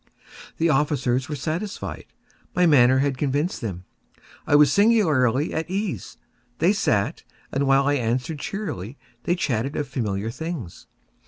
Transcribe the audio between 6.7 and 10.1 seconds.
sat, and while I answered cheerily, they chatted of